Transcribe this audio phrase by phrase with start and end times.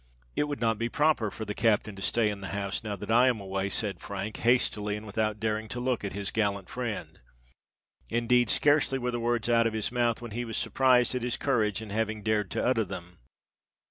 [0.35, 3.11] "It would not be proper for the captain to stay in the house now that
[3.11, 7.19] I am away," said Frank, hastily, and without daring to look at his gallant friend:
[8.09, 11.37] indeed, scarcely were the words out of his mouth, when he was surprised at his
[11.37, 13.19] courage in having dared to utter them.